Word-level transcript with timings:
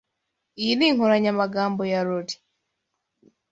Iyi 0.61 0.73
ni 0.75 0.85
inkoranyamagambo 0.89 1.81
ya 1.91 2.01
Laurie. 2.07 2.37